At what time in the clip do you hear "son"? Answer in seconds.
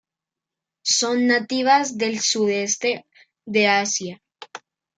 0.95-1.27